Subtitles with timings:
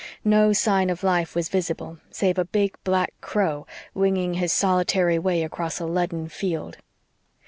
[0.25, 5.43] No sign of life was visible, save a big black crow winging his solitary way
[5.43, 6.79] across a leaden field.